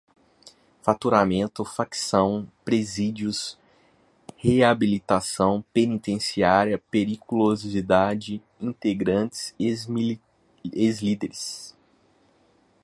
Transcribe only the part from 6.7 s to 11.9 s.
periculosidade, integrantes, ex-líderes